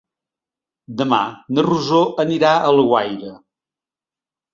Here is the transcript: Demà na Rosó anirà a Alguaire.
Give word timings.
Demà 1.01 1.19
na 1.57 1.63
Rosó 1.67 1.99
anirà 2.23 2.53
a 2.61 2.65
Alguaire. 2.71 3.35